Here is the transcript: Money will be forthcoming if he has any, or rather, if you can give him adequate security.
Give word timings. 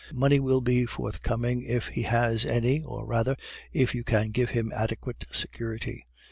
Money 0.11 0.39
will 0.39 0.61
be 0.61 0.87
forthcoming 0.87 1.61
if 1.61 1.89
he 1.89 2.01
has 2.01 2.43
any, 2.43 2.81
or 2.81 3.05
rather, 3.05 3.37
if 3.71 3.93
you 3.93 4.03
can 4.03 4.31
give 4.31 4.49
him 4.49 4.71
adequate 4.75 5.25
security. 5.31 6.03